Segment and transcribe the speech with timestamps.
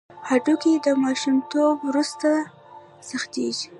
[0.29, 2.29] هډوکي د ماشومتوب وروسته
[3.09, 3.67] سختېږي.